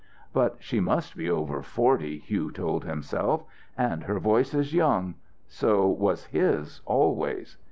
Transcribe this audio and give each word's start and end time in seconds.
"But 0.33 0.55
she 0.57 0.79
must 0.79 1.15
be 1.15 1.29
over 1.29 1.61
forty," 1.61 2.17
Hugh 2.17 2.49
told 2.51 2.85
himself, 2.85 3.43
"and 3.77 4.05
her 4.05 4.17
voice 4.19 4.55
is 4.55 4.73
young. 4.73 5.13
So 5.47 5.87
was 5.89 6.25
his 6.25 6.81
always." 6.87 7.57